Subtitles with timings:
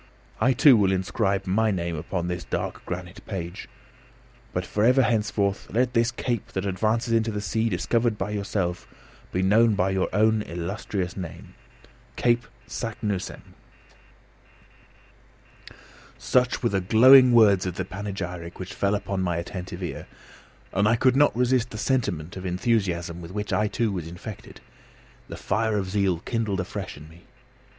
[0.39, 3.69] I too will inscribe my name upon this dark granite page.
[4.51, 8.87] But for ever henceforth let this cape that advances into the sea discovered by yourself
[9.31, 11.53] be known by your own illustrious name
[12.15, 13.53] Cape Saknussemm."
[16.17, 20.07] Such were the glowing words of panegyric which fell upon my attentive ear,
[20.73, 24.61] and I could not resist the sentiment of enthusiasm with which I too was infected.
[25.29, 27.25] The fire of zeal kindled afresh in me.